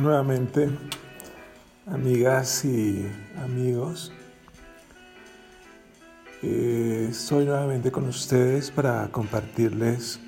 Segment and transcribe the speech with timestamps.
[0.00, 0.68] Nuevamente,
[1.86, 3.06] amigas y
[3.42, 4.12] amigos.
[6.42, 10.20] Eh, estoy nuevamente con ustedes para compartirles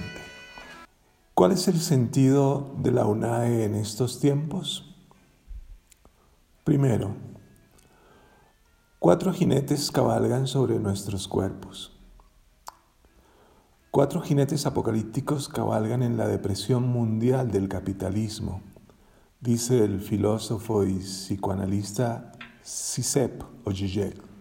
[1.34, 4.96] ¿Cuál es el sentido de la UNAE en estos tiempos?
[6.64, 7.14] Primero,
[9.00, 12.00] cuatro jinetes cabalgan sobre nuestros cuerpos.
[13.92, 18.62] Cuatro jinetes apocalípticos cabalgan en la depresión mundial del capitalismo,
[19.42, 22.32] dice el filósofo y psicoanalista
[22.64, 24.32] Sisep o Zizek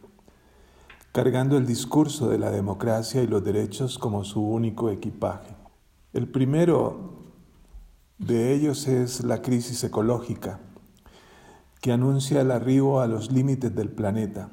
[1.12, 5.56] cargando el discurso de la democracia y los derechos como su único equipaje.
[6.12, 7.24] El primero
[8.18, 10.60] de ellos es la crisis ecológica,
[11.80, 14.50] que anuncia el arribo a los límites del planeta,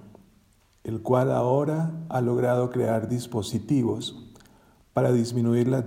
[0.84, 4.34] el cual ahora ha logrado crear dispositivos
[4.94, 5.86] para disminuir las,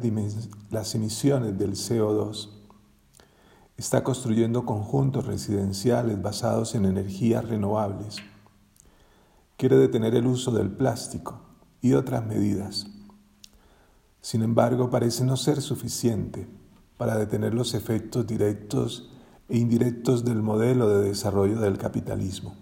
[0.70, 2.59] las emisiones del CO2.
[3.80, 8.18] Está construyendo conjuntos residenciales basados en energías renovables
[9.56, 11.40] quiere detener el uso del plástico
[11.80, 12.88] y otras medidas.
[14.20, 16.46] Sin embargo, parece no ser suficiente
[16.98, 19.10] para detener los efectos directos
[19.48, 22.56] e indirectos del modelo de desarrollo del capitalismo,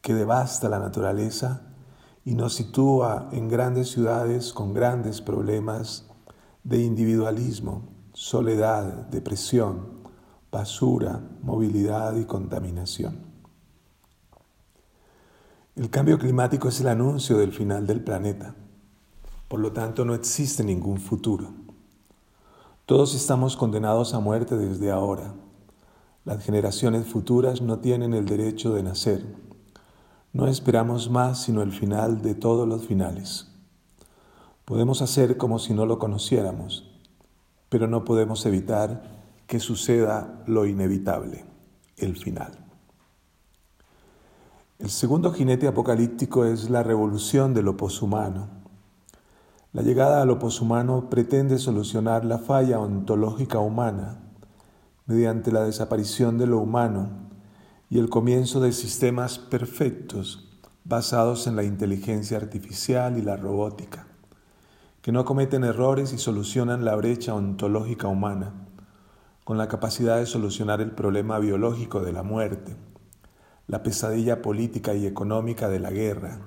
[0.00, 1.62] que devasta la naturaleza
[2.24, 6.08] y nos sitúa en grandes ciudades con grandes problemas
[6.64, 7.82] de individualismo,
[8.14, 9.97] soledad, depresión,
[10.50, 13.28] basura, movilidad y contaminación.
[15.76, 18.54] El cambio climático es el anuncio del final del planeta.
[19.46, 21.52] Por lo tanto, no existe ningún futuro.
[22.86, 25.34] Todos estamos condenados a muerte desde ahora.
[26.24, 29.24] Las generaciones futuras no tienen el derecho de nacer.
[30.32, 33.48] No esperamos más sino el final de todos los finales.
[34.64, 36.90] Podemos hacer como si no lo conociéramos,
[37.68, 39.17] pero no podemos evitar
[39.48, 41.46] que suceda lo inevitable,
[41.96, 42.52] el final.
[44.78, 48.50] El segundo jinete apocalíptico es la revolución de lo poshumano.
[49.72, 54.18] La llegada a lo poshumano pretende solucionar la falla ontológica humana
[55.06, 57.08] mediante la desaparición de lo humano
[57.88, 64.08] y el comienzo de sistemas perfectos basados en la inteligencia artificial y la robótica,
[65.00, 68.67] que no cometen errores y solucionan la brecha ontológica humana,
[69.48, 72.76] con la capacidad de solucionar el problema biológico de la muerte
[73.66, 76.40] la pesadilla política y económica de la guerra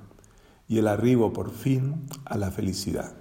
[0.68, 3.14] y el arribo por fin a la felicidad.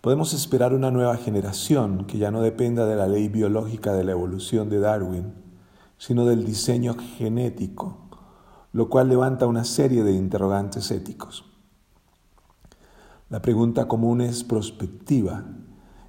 [0.00, 4.10] Podemos esperar una nueva generación que ya no dependa de la ley biológica de la
[4.10, 5.34] evolución de Darwin,
[5.96, 7.98] sino del diseño genético,
[8.72, 11.44] lo cual levanta una serie de interrogantes éticos.
[13.30, 15.44] La pregunta común es prospectiva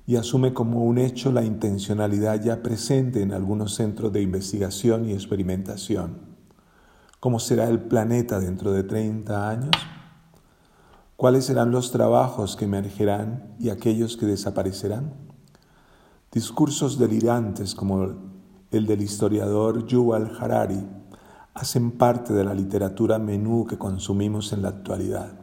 [0.09, 5.13] y asume como un hecho la intencionalidad ya presente en algunos centros de investigación y
[5.13, 6.17] experimentación.
[7.19, 9.75] ¿Cómo será el planeta dentro de 30 años?
[11.15, 15.13] ¿Cuáles serán los trabajos que emergerán y aquellos que desaparecerán?
[16.31, 18.15] Discursos delirantes como
[18.71, 20.87] el del historiador Yuval Harari
[21.53, 25.39] hacen parte de la literatura menú que consumimos en la actualidad.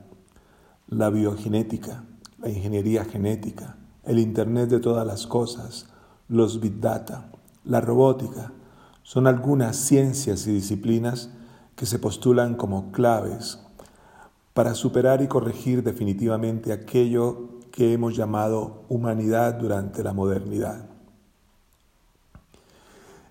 [0.88, 2.02] La biogenética,
[2.40, 5.86] la ingeniería genética, el Internet de todas las cosas,
[6.28, 7.30] los Big Data,
[7.64, 8.52] la robótica,
[9.02, 11.30] son algunas ciencias y disciplinas
[11.74, 13.60] que se postulan como claves
[14.54, 20.86] para superar y corregir definitivamente aquello que hemos llamado humanidad durante la modernidad.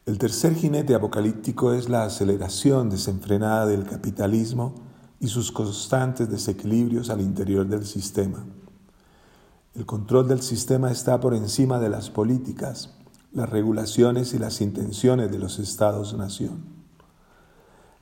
[0.06, 4.76] El tercer jinete apocalíptico es la aceleración desenfrenada del capitalismo
[5.20, 8.46] y sus constantes desequilibrios al interior del sistema.
[9.76, 12.94] El control del sistema está por encima de las políticas,
[13.34, 16.64] las regulaciones y las intenciones de los estados-nación.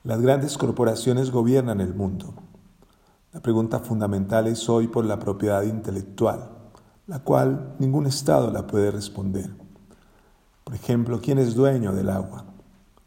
[0.04, 2.32] Las grandes corporaciones gobiernan el mundo.
[3.32, 6.48] La pregunta fundamental es hoy por la propiedad intelectual,
[7.08, 9.50] la cual ningún Estado la puede responder.
[10.62, 12.44] Por ejemplo, ¿quién es dueño del agua,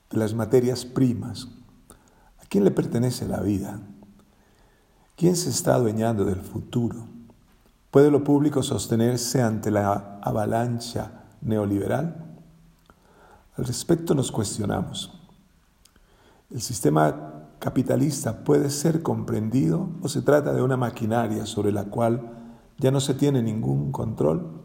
[0.10, 1.48] de las materias primas?
[2.38, 3.80] ¿A quién le pertenece la vida?
[5.16, 7.17] ¿Quién se está adueñando del futuro?
[7.97, 12.27] ¿Puede lo público sostenerse ante la avalancha neoliberal?
[13.57, 15.19] Al respecto nos cuestionamos.
[16.51, 22.21] El sistema capitalista puede ser comprendido o se trata de una maquinaria sobre la cual
[22.77, 24.61] ya no se tiene ningún control?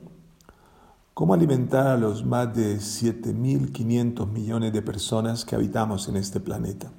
[1.15, 6.93] ¿Cómo alimentar a los más de 7.500 millones de personas que habitamos en este planeta?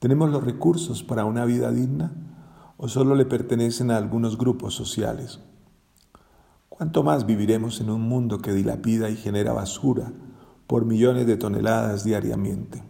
[0.00, 2.12] ¿Tenemos los recursos para una vida digna
[2.76, 5.40] o solo le pertenecen a algunos grupos sociales?
[6.68, 10.12] ¿Cuánto más viviremos en un mundo que dilapida y genera basura
[10.66, 12.82] por millones de toneladas diariamente?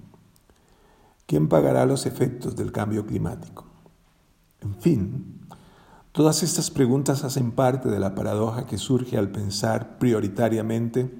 [1.26, 3.66] ¿Quién pagará los efectos del cambio climático?
[4.60, 5.40] En fin,
[6.12, 11.14] todas estas preguntas hacen parte de la paradoja que surge al pensar prioritariamente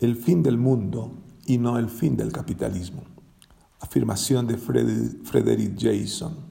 [0.00, 1.12] el fin del mundo
[1.46, 3.04] y no el fin del capitalismo.
[3.80, 6.45] Afirmación de Frederick Jason.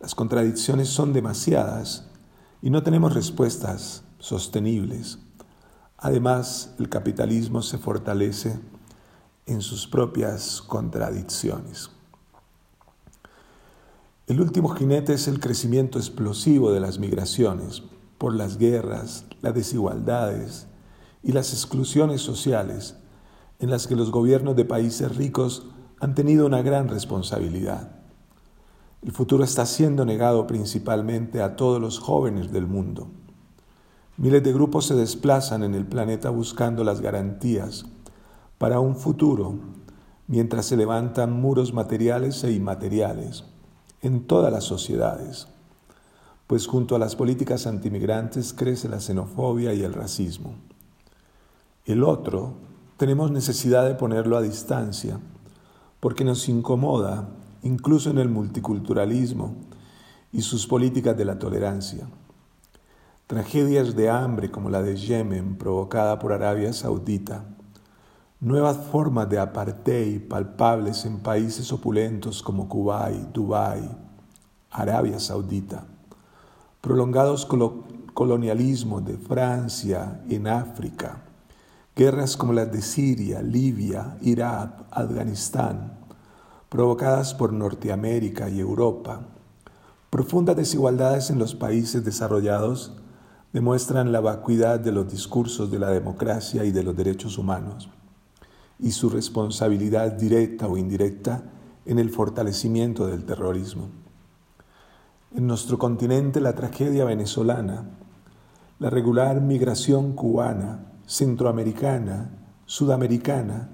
[0.00, 2.06] Las contradicciones son demasiadas
[2.62, 5.18] y no tenemos respuestas sostenibles.
[5.98, 8.58] Además, el capitalismo se fortalece
[9.44, 11.90] en sus propias contradicciones.
[14.26, 17.82] El último jinete es el crecimiento explosivo de las migraciones
[18.16, 20.66] por las guerras, las desigualdades
[21.22, 22.96] y las exclusiones sociales
[23.58, 25.66] en las que los gobiernos de países ricos
[26.00, 27.99] han tenido una gran responsabilidad.
[29.02, 33.08] El futuro está siendo negado principalmente a todos los jóvenes del mundo.
[34.18, 37.86] Miles de grupos se desplazan en el planeta buscando las garantías
[38.58, 39.54] para un futuro,
[40.26, 43.44] mientras se levantan muros materiales e inmateriales
[44.02, 45.48] en todas las sociedades,
[46.46, 50.56] pues junto a las políticas antimigrantes crece la xenofobia y el racismo.
[51.86, 52.52] El otro
[52.98, 55.18] tenemos necesidad de ponerlo a distancia,
[56.00, 57.30] porque nos incomoda
[57.62, 59.54] incluso en el multiculturalismo
[60.32, 62.06] y sus políticas de la tolerancia.
[63.26, 67.44] Tragedias de hambre como la de Yemen provocada por Arabia Saudita.
[68.40, 73.88] Nuevas formas de apartheid palpables en países opulentos como Kuwait, Dubái,
[74.70, 75.84] Arabia Saudita,
[76.80, 77.46] prolongados
[78.14, 81.22] colonialismos de Francia en África,
[81.94, 85.99] guerras como las de Siria, Libia, Irak, Afganistán,
[86.70, 89.26] provocadas por Norteamérica y Europa,
[90.08, 92.94] profundas desigualdades en los países desarrollados
[93.52, 97.90] demuestran la vacuidad de los discursos de la democracia y de los derechos humanos
[98.78, 101.42] y su responsabilidad directa o indirecta
[101.84, 103.88] en el fortalecimiento del terrorismo.
[105.34, 107.90] En nuestro continente la tragedia venezolana,
[108.78, 112.30] la regular migración cubana, centroamericana,
[112.64, 113.70] sudamericana,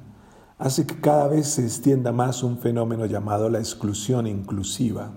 [0.59, 5.13] hace que cada vez se extienda más un fenómeno llamado la exclusión inclusiva,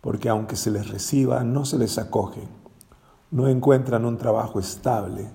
[0.00, 2.48] porque aunque se les reciba, no se les acoge,
[3.30, 5.28] no encuentran un trabajo estable,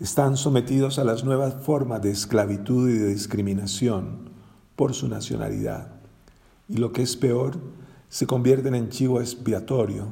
[0.00, 4.30] están sometidos a las nuevas formas de esclavitud y de discriminación
[4.74, 5.92] por su nacionalidad.
[6.68, 7.58] Y lo que es peor,
[8.08, 10.06] se convierten en chivo expiatorio,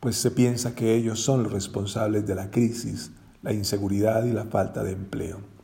[0.00, 3.12] pues se piensa que ellos son los responsables de la crisis,
[3.42, 5.57] la inseguridad y la falta de empleo.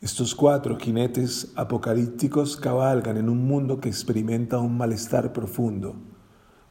[0.00, 5.94] Estos cuatro jinetes apocalípticos cabalgan en un mundo que experimenta un malestar profundo,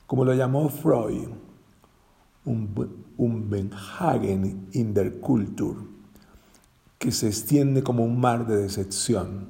[0.07, 1.27] como lo llamó Freud
[2.45, 5.75] un, Benhagen in der Kultur,
[6.97, 9.49] que se extiende como un mar de decepción,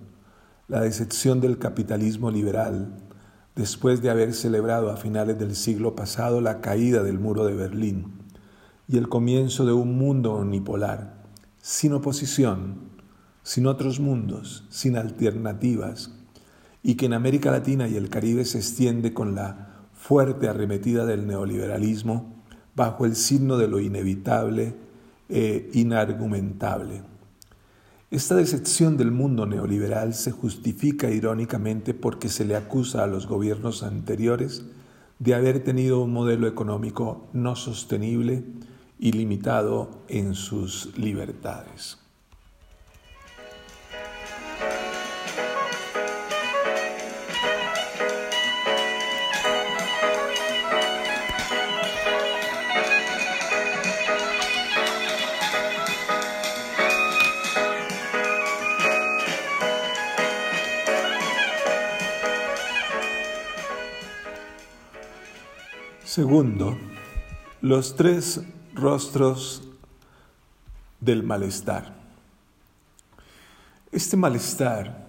[0.67, 2.98] la decepción del capitalismo liberal,
[3.55, 8.12] después de haber celebrado a finales del siglo pasado la caída del muro de Berlín
[8.89, 11.24] y el comienzo de un mundo unipolar,
[11.62, 12.88] sin oposición,
[13.50, 16.12] sin otros mundos, sin alternativas,
[16.84, 21.25] y que en América Latina y el Caribe se extiende con la fuerte arremetida del
[21.25, 22.44] neoliberalismo
[22.75, 24.75] bajo el signo de lo inevitable
[25.29, 27.01] e inargumentable.
[28.12, 33.82] Esta decepción del mundo neoliberal se justifica irónicamente porque se le acusa a los gobiernos
[33.82, 34.63] anteriores
[35.18, 38.44] de haber tenido un modelo económico no sostenible
[39.00, 42.09] y limitado en sus libertades.
[66.20, 66.78] Segundo,
[67.62, 68.42] los tres
[68.76, 69.64] rostros
[71.00, 71.96] del malestar.
[73.90, 75.08] Este malestar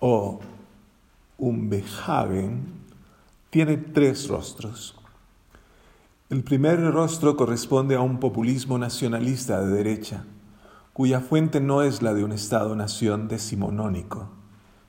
[0.00, 0.40] o
[1.38, 2.64] un behaven
[3.50, 4.96] tiene tres rostros.
[6.28, 10.24] El primer rostro corresponde a un populismo nacionalista de derecha,
[10.92, 14.28] cuya fuente no es la de un Estado-nación decimonónico,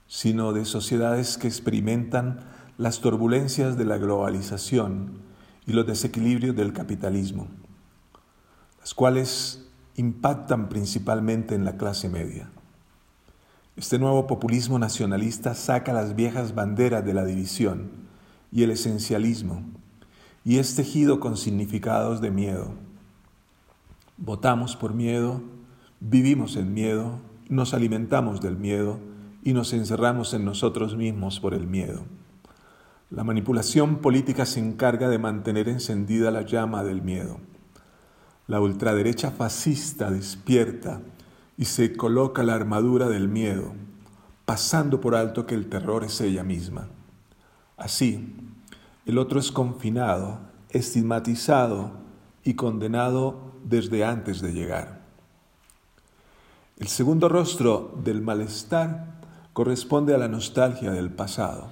[0.07, 5.19] sino de sociedades que experimentan las turbulencias de la globalización
[5.65, 7.47] y los desequilibrios del capitalismo,
[8.79, 12.49] las cuales impactan principalmente en la clase media.
[13.77, 17.91] Este nuevo populismo nacionalista saca las viejas banderas de la división
[18.51, 19.63] y el esencialismo
[20.45, 22.73] y es tejido con significados de miedo.
[24.17, 25.41] Votamos por miedo,
[25.99, 28.99] vivimos en miedo, nos alimentamos del miedo
[29.43, 32.03] y nos encerramos en nosotros mismos por el miedo.
[33.11, 37.37] La manipulación política se encarga de mantener encendida la llama del miedo.
[38.47, 41.01] La ultraderecha fascista despierta
[41.57, 43.73] y se coloca la armadura del miedo,
[44.45, 46.87] pasando por alto que el terror es ella misma.
[47.77, 48.35] Así,
[49.05, 51.91] el otro es confinado, estigmatizado
[52.43, 55.01] y condenado desde antes de llegar.
[56.77, 59.15] El segundo rostro del malestar
[59.53, 61.69] corresponde a la nostalgia del pasado,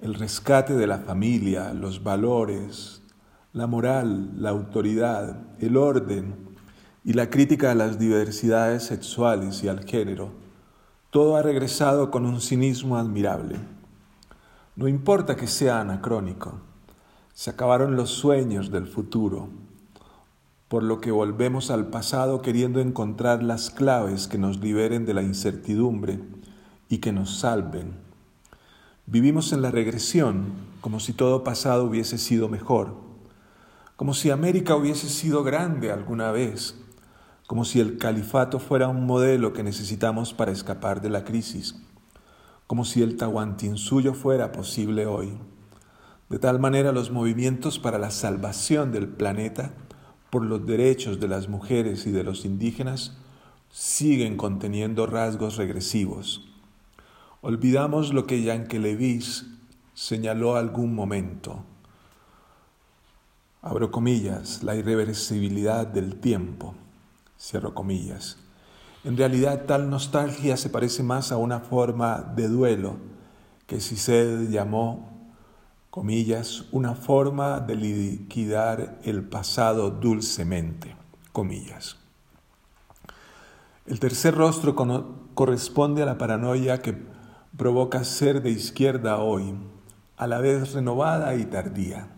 [0.00, 3.02] el rescate de la familia, los valores,
[3.52, 6.36] la moral, la autoridad, el orden
[7.04, 10.30] y la crítica a las diversidades sexuales y al género.
[11.10, 13.56] Todo ha regresado con un cinismo admirable.
[14.74, 16.60] No importa que sea anacrónico,
[17.34, 19.48] se acabaron los sueños del futuro,
[20.68, 25.22] por lo que volvemos al pasado queriendo encontrar las claves que nos liberen de la
[25.22, 26.20] incertidumbre
[26.88, 28.09] y que nos salven.
[29.10, 32.94] Vivimos en la regresión como si todo pasado hubiese sido mejor,
[33.96, 36.76] como si América hubiese sido grande alguna vez,
[37.48, 41.74] como si el califato fuera un modelo que necesitamos para escapar de la crisis,
[42.68, 45.36] como si el Tahuantinsuyo fuera posible hoy.
[46.28, 49.72] De tal manera los movimientos para la salvación del planeta
[50.30, 53.16] por los derechos de las mujeres y de los indígenas
[53.72, 56.49] siguen conteniendo rasgos regresivos.
[57.42, 59.46] Olvidamos lo que Yankelevich
[59.94, 61.64] señaló algún momento.
[63.62, 66.74] Abro comillas, la irreversibilidad del tiempo.
[67.38, 68.36] Cierro comillas.
[69.04, 72.96] En realidad tal nostalgia se parece más a una forma de duelo
[73.66, 75.32] que se llamó,
[75.88, 80.94] comillas, una forma de liquidar el pasado dulcemente,
[81.32, 81.96] comillas.
[83.86, 84.76] El tercer rostro
[85.34, 87.09] corresponde a la paranoia que
[87.56, 89.54] provoca ser de izquierda hoy,
[90.16, 92.08] a la vez renovada y tardía.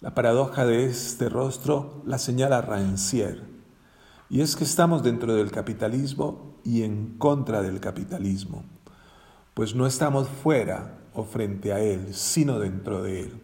[0.00, 3.42] La paradoja de este rostro la señala Rancière,
[4.28, 8.64] y es que estamos dentro del capitalismo y en contra del capitalismo,
[9.54, 13.40] pues no estamos fuera o frente a él, sino dentro de él.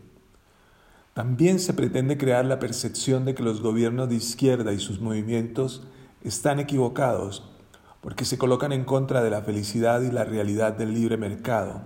[1.14, 5.82] También se pretende crear la percepción de que los gobiernos de izquierda y sus movimientos
[6.22, 7.47] están equivocados
[8.00, 11.82] porque se colocan en contra de la felicidad y la realidad del libre mercado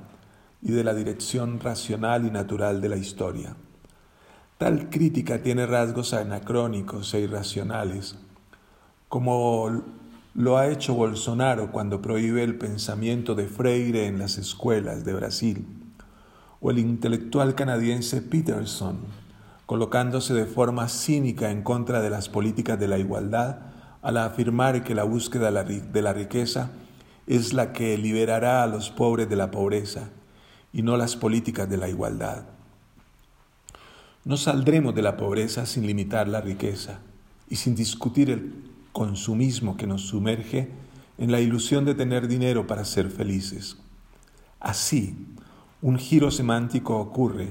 [0.60, 3.56] y de la dirección racional y natural de la historia.
[4.58, 8.16] Tal crítica tiene rasgos anacrónicos e irracionales,
[9.08, 9.82] como
[10.34, 15.66] lo ha hecho Bolsonaro cuando prohíbe el pensamiento de Freire en las escuelas de Brasil,
[16.60, 19.00] o el intelectual canadiense Peterson,
[19.66, 23.71] colocándose de forma cínica en contra de las políticas de la igualdad
[24.02, 26.70] al afirmar que la búsqueda de la riqueza
[27.26, 30.10] es la que liberará a los pobres de la pobreza
[30.72, 32.44] y no las políticas de la igualdad.
[34.24, 37.00] No saldremos de la pobreza sin limitar la riqueza
[37.48, 38.52] y sin discutir el
[38.92, 40.70] consumismo que nos sumerge
[41.18, 43.76] en la ilusión de tener dinero para ser felices.
[44.60, 45.26] Así,
[45.80, 47.48] un giro semántico ocurre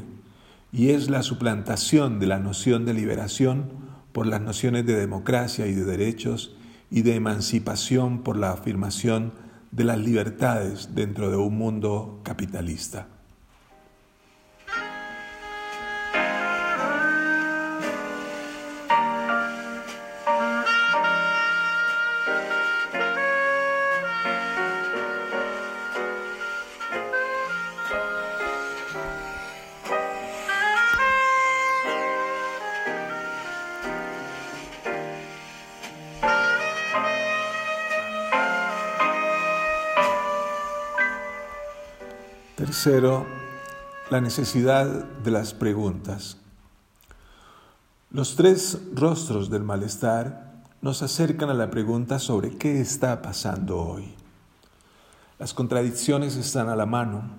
[0.72, 5.74] y es la suplantación de la noción de liberación por las nociones de democracia y
[5.74, 6.56] de derechos
[6.89, 9.34] y de emancipación por la afirmación
[9.72, 13.08] de las libertades dentro de un mundo capitalista.
[42.83, 43.27] Tercero,
[44.09, 46.38] la necesidad de las preguntas.
[48.09, 54.15] Los tres rostros del malestar nos acercan a la pregunta sobre qué está pasando hoy.
[55.38, 57.29] Las contradicciones están a la mano.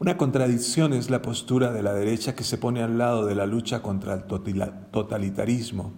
[0.00, 3.46] Una contradicción es la postura de la derecha que se pone al lado de la
[3.46, 5.92] lucha contra el totalitarismo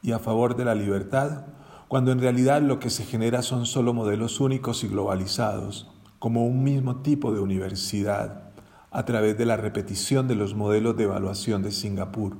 [0.00, 1.46] y a favor de la libertad,
[1.88, 5.90] cuando en realidad lo que se genera son solo modelos únicos y globalizados
[6.24, 8.44] como un mismo tipo de universidad
[8.90, 12.38] a través de la repetición de los modelos de evaluación de Singapur,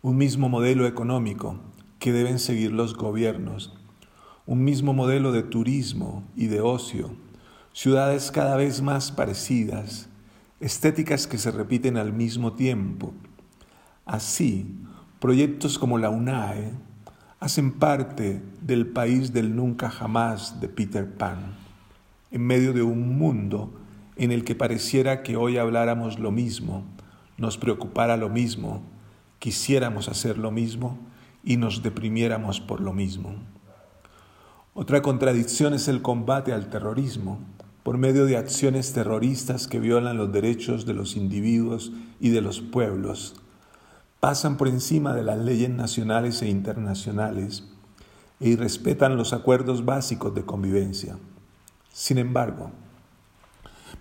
[0.00, 1.58] un mismo modelo económico
[1.98, 3.76] que deben seguir los gobiernos,
[4.46, 7.10] un mismo modelo de turismo y de ocio,
[7.72, 10.08] ciudades cada vez más parecidas,
[10.60, 13.12] estéticas que se repiten al mismo tiempo.
[14.06, 14.72] Así,
[15.18, 16.70] proyectos como la UNAE
[17.40, 21.63] hacen parte del país del nunca jamás de Peter Pan,
[22.34, 23.72] en medio de un mundo
[24.16, 26.82] en el que pareciera que hoy habláramos lo mismo,
[27.38, 28.82] nos preocupara lo mismo,
[29.38, 30.98] quisiéramos hacer lo mismo
[31.44, 33.36] y nos deprimiéramos por lo mismo.
[34.74, 37.38] Otra contradicción es el combate al terrorismo,
[37.84, 42.60] por medio de acciones terroristas que violan los derechos de los individuos y de los
[42.60, 43.36] pueblos,
[44.18, 47.62] pasan por encima de las leyes nacionales e internacionales
[48.40, 51.16] y respetan los acuerdos básicos de convivencia.
[51.94, 52.72] Sin embargo,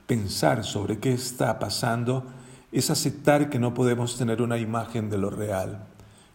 [0.08, 2.26] pensar sobre qué está pasando
[2.72, 5.86] es aceptar que no podemos tener una imagen de lo real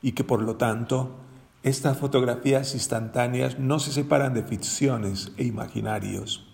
[0.01, 1.17] y que por lo tanto
[1.65, 6.47] estas fotografías instantáneas no se separan de ficciones e imaginarios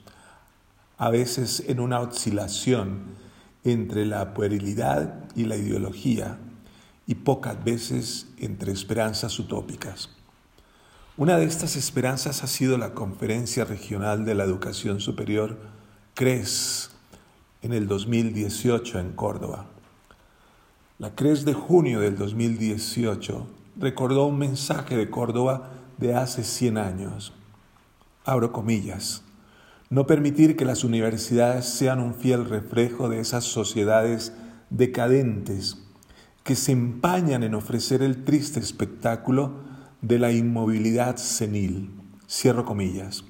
[0.96, 3.16] a veces en una oscilación
[3.62, 6.38] entre la puerilidad y la ideología,
[7.06, 10.08] y pocas veces entre esperanzas utópicas.
[11.16, 15.56] Una de estas esperanzas ha sido la Conferencia Regional de la Educación Superior,
[16.14, 16.90] CRES,
[17.62, 19.66] en el 2018 en Córdoba.
[20.98, 27.32] La CRES de junio del 2018 recordó un mensaje de Córdoba de hace 100 años.
[28.24, 29.22] Abro comillas
[29.90, 34.32] no permitir que las universidades sean un fiel reflejo de esas sociedades
[34.70, 35.78] decadentes
[36.42, 39.73] que se empañan en ofrecer el triste espectáculo
[40.06, 41.90] de la inmovilidad senil.
[42.28, 43.24] Cierro comillas.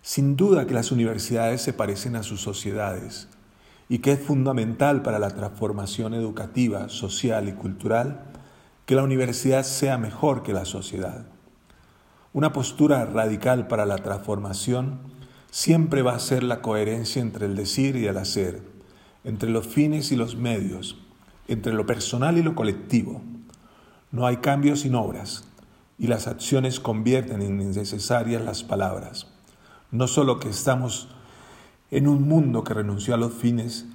[0.00, 3.28] Sin duda que las universidades se parecen a sus sociedades
[3.86, 8.24] y que es fundamental para la transformación educativa, social y cultural
[8.86, 11.26] que la universidad sea mejor que la sociedad.
[12.32, 15.00] Una postura radical para la transformación
[15.50, 18.62] siempre va a ser la coherencia entre el decir y el hacer,
[19.22, 20.96] entre los fines y los medios,
[21.46, 23.20] entre lo personal y lo colectivo.
[24.10, 25.47] No hay cambios sin obras,
[25.98, 29.26] y las acciones convierten en innecesarias las palabras.
[29.90, 31.08] No solo que estamos
[31.90, 33.86] en un mundo que renunció a los fines,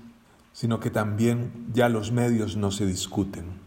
[0.52, 3.62] sino que también ya los medios no se discuten.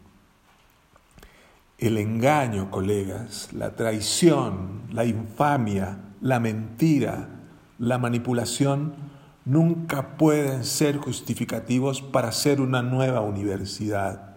[1.78, 7.28] El engaño, colegas, la traición, la infamia, la mentira,
[7.78, 8.94] la manipulación
[9.44, 14.36] nunca pueden ser justificativos para hacer una nueva universidad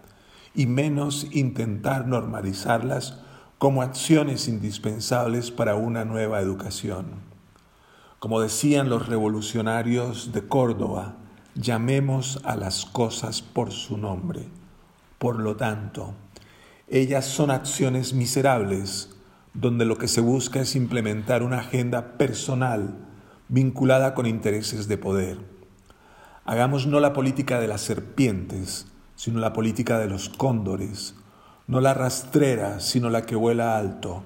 [0.54, 3.20] y menos intentar normalizarlas
[3.60, 7.08] como acciones indispensables para una nueva educación.
[8.18, 11.16] Como decían los revolucionarios de Córdoba,
[11.54, 14.46] llamemos a las cosas por su nombre.
[15.18, 16.14] Por lo tanto,
[16.88, 19.10] ellas son acciones miserables
[19.52, 22.96] donde lo que se busca es implementar una agenda personal
[23.48, 25.36] vinculada con intereses de poder.
[26.46, 31.14] Hagamos no la política de las serpientes, sino la política de los cóndores,
[31.70, 34.24] no la rastrera, sino la que vuela alto,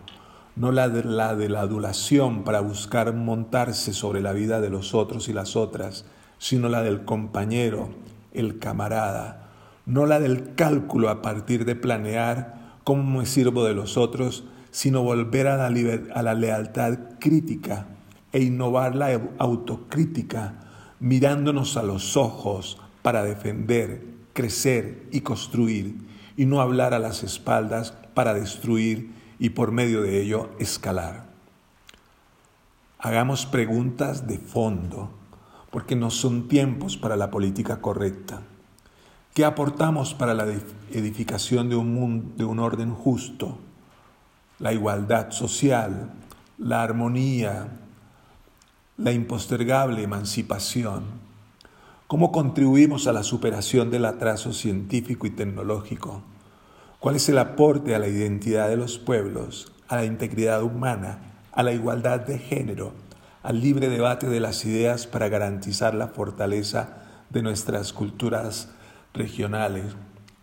[0.57, 5.35] no la de la, adulación para buscar montarse sobre la vida de los otros y
[5.35, 6.07] las otras,
[6.39, 7.91] sino la del compañero,
[8.33, 9.51] el camarada,
[9.85, 15.03] no la del cálculo a partir de planear cómo me sirvo de los otros, sino
[15.03, 17.89] volver a la, a la lealtad crítica
[18.33, 20.61] e innovar la autocrítica
[20.99, 24.03] mirándonos a los ojos para defender,
[24.33, 30.23] crecer y construir, y no hablar a las espaldas para destruir y por medio de
[30.23, 31.27] ello escalar.
[32.99, 35.11] Hagamos preguntas de fondo,
[35.70, 38.40] porque no son tiempos para la política correcta.
[39.35, 40.47] ¿Qué aportamos para la
[40.90, 43.59] edificación de un, mundo, de un orden justo?
[44.61, 46.12] La igualdad social,
[46.57, 47.68] la armonía,
[48.97, 51.24] la impostergable emancipación,
[52.07, 56.23] cómo contribuimos a la superación del atraso científico y tecnológico,
[57.01, 61.19] cuál es el aporte a la identidad de los pueblos, a la integridad humana,
[61.53, 62.93] a la igualdad de género,
[63.43, 66.99] al libre debate de las ideas para garantizar la fortaleza
[67.31, 68.71] de nuestras culturas
[69.12, 69.97] regionales,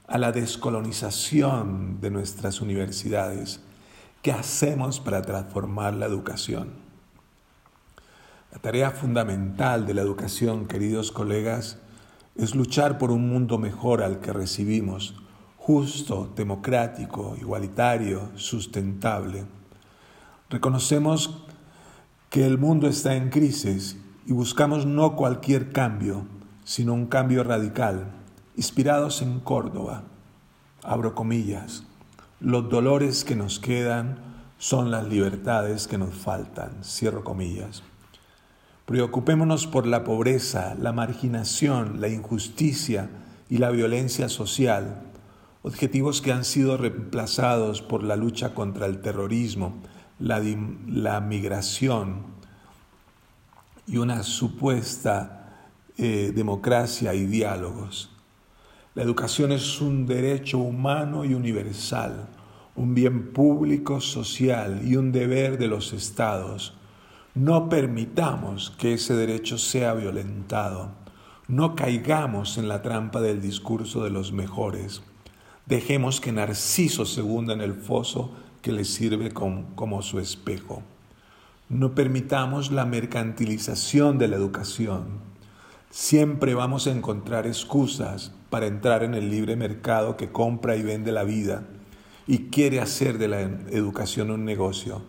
[0.07, 3.61] a la descolonización de nuestras universidades.
[4.21, 6.90] ¿Qué hacemos para transformar la educación?
[8.51, 11.77] La tarea fundamental de la educación, queridos colegas,
[12.35, 15.15] es luchar por un mundo mejor al que recibimos,
[15.55, 19.45] justo, democrático, igualitario, sustentable.
[20.49, 21.45] Reconocemos
[22.29, 26.25] que el mundo está en crisis y buscamos no cualquier cambio,
[26.65, 28.11] sino un cambio radical,
[28.57, 30.03] inspirados en Córdoba.
[30.83, 31.83] Abro comillas,
[32.41, 34.17] los dolores que nos quedan
[34.57, 37.83] son las libertades que nos faltan, cierro comillas.
[38.91, 43.09] Preocupémonos por la pobreza, la marginación, la injusticia
[43.49, 45.03] y la violencia social,
[45.63, 49.81] objetivos que han sido reemplazados por la lucha contra el terrorismo,
[50.19, 52.23] la, migración
[53.87, 58.11] y una supuesta eh, democracia y diálogos.
[58.93, 62.27] La educación es un derecho humano y universal,
[62.75, 66.73] un bien público, social y un deber de los estados
[67.33, 70.91] no permitamos que ese derecho sea violentado.
[71.47, 75.01] No caigamos en la trampa del discurso de los mejores.
[75.65, 80.83] Dejemos que Narciso se hunda en el foso que le sirve como, su espejo.
[81.69, 85.21] No permitamos la mercantilización de la educación.
[85.89, 91.13] Siempre vamos a encontrar excusas para entrar en el libre mercado que compra y vende
[91.13, 91.63] la vida
[92.27, 95.01] y quiere hacer de la educación un negocio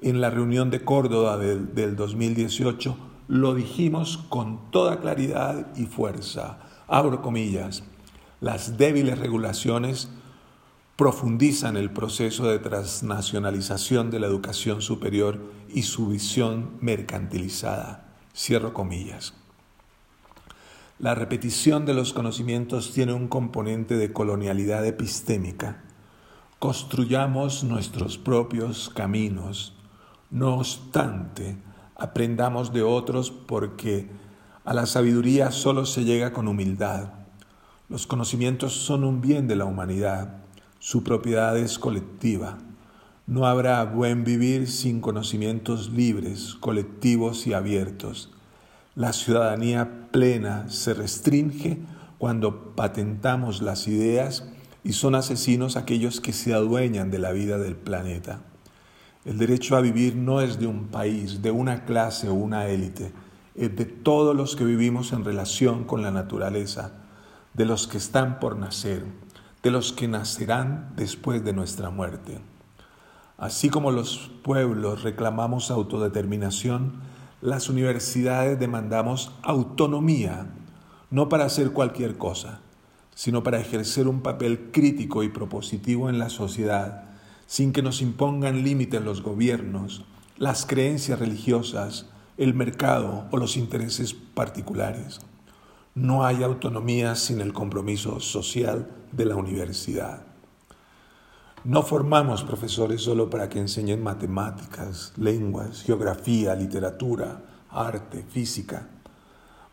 [0.00, 6.60] en la reunión de Córdoba del, 2018, lo dijimos con toda claridad y fuerza.
[6.86, 7.82] Abro comillas,
[8.40, 10.08] las débiles regulaciones
[10.96, 15.38] profundizan el proceso de transnacionalización de la educación superior
[15.72, 18.14] y su visión mercantilizada.
[18.34, 19.34] Cierro comillas.
[20.98, 25.84] La repetición de los conocimientos tiene un componente de colonialidad epistémica.
[26.58, 29.77] Construyamos nuestros propios caminos
[30.30, 31.56] no obstante,
[31.96, 34.08] aprendamos de otros porque
[34.64, 37.12] a la sabiduría solo se llega con humildad.
[37.88, 40.42] Los conocimientos son un bien de la humanidad,
[40.78, 42.58] su propiedad es colectiva.
[43.26, 48.30] No habrá buen vivir sin conocimientos libres, colectivos y abiertos.
[48.94, 51.78] La ciudadanía plena se restringe
[52.18, 54.44] cuando patentamos las ideas
[54.84, 58.42] y son asesinos aquellos que se adueñan de la vida del planeta.
[59.28, 63.12] El derecho a vivir no es de un país, de una clase o una élite,
[63.54, 66.92] es de todos los que vivimos en relación con la naturaleza,
[67.52, 69.04] de los que están por nacer,
[69.62, 72.40] de los que nacerán después de nuestra muerte.
[73.36, 76.94] Así como los pueblos reclamamos autodeterminación,
[77.42, 80.46] las universidades demandamos autonomía,
[81.10, 82.60] no para hacer cualquier cosa,
[83.14, 87.07] sino para ejercer un papel crítico y propositivo en la sociedad
[87.48, 90.04] sin que nos impongan límites los gobiernos,
[90.36, 92.04] las creencias religiosas,
[92.36, 95.20] el mercado o los intereses particulares.
[95.94, 100.26] No hay autonomía sin el compromiso social de la universidad.
[101.64, 108.88] No formamos profesores solo para que enseñen matemáticas, lenguas, geografía, literatura, arte, física,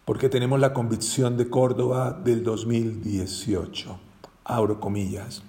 [0.05, 3.99] porque tenemos la convicción de Córdoba del 2018.
[4.45, 5.43] Abro comillas.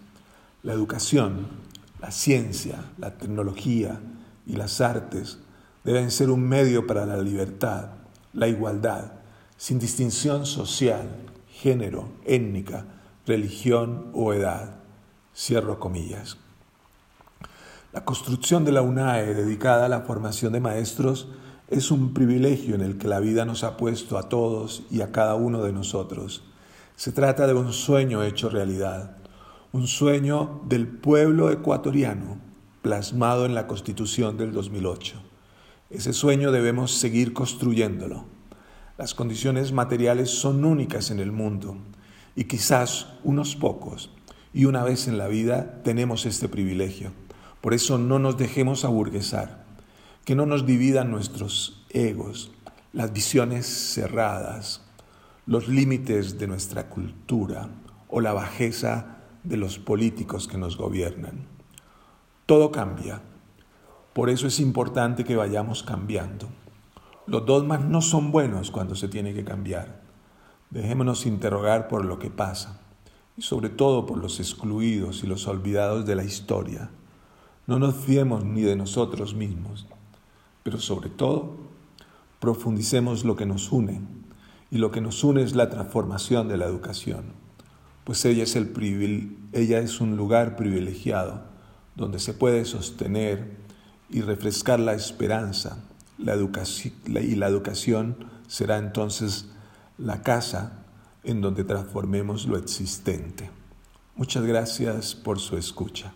[0.65, 1.66] La educación
[2.01, 4.01] la ciencia, la tecnología
[4.47, 5.39] y las artes
[5.85, 7.91] deben ser un medio para la libertad,
[8.33, 9.13] la igualdad,
[9.57, 11.09] sin distinción social,
[11.49, 12.85] género, étnica,
[13.27, 14.77] religión o edad.
[15.35, 16.39] Cierro comillas.
[17.93, 21.29] La construcción de la UNAE dedicada a la formación de maestros
[21.69, 25.13] es un privilegio en el que la vida nos ha puesto a todos y a
[25.13, 26.45] cada uno de nosotros.
[26.95, 29.17] Se trata de un sueño hecho realidad
[29.77, 32.39] un sueño del pueblo ecuatoriano
[32.81, 35.17] plasmado en la Constitución del 2008.
[35.91, 38.25] Ese sueño debemos seguir construyéndolo.
[38.97, 41.77] Las condiciones materiales son únicas en el mundo
[42.35, 44.11] y quizás unos pocos,
[44.55, 47.13] y una vez en la vida tenemos este privilegio.
[47.61, 49.67] Por eso no nos dejemos aburguesar,
[50.25, 52.51] que no nos dividan nuestros egos,
[52.95, 54.81] las visiones cerradas,
[55.45, 57.69] los límites de nuestra cultura
[58.09, 59.16] o la bajeza
[59.47, 61.47] de los políticos que nos gobiernan.
[62.47, 63.23] Todo cambia.
[64.13, 66.49] Por eso es importante que vayamos cambiando.
[67.27, 70.03] Los dogmas no son buenos cuando se tiene que cambiar.
[70.71, 72.81] Dejémonos interrogar por lo que pasa
[73.37, 76.91] y sobre todo por los excluidos y los olvidados de la historia.
[77.69, 79.87] No nos fiemos ni de nosotros mismos,
[80.65, 81.57] pero sobre todo
[82.41, 84.01] profundicemos lo que nos une
[84.71, 87.46] y lo que nos une es la transformación de la educación
[88.07, 91.43] pues ella es, el ella es un lugar privilegiado
[91.97, 93.57] donde se puede sostener
[94.09, 95.83] y refrescar la esperanza.
[96.17, 98.17] La educación, y la educación
[98.47, 99.51] será entonces
[99.99, 100.85] la casa
[101.25, 103.51] en donde transformemos lo existente.
[104.15, 106.13] Muchas gracias por su escucha.